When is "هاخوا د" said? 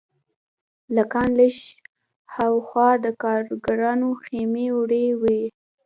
2.35-3.05